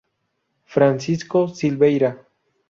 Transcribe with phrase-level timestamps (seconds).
[0.65, 2.25] Francisco Silveira.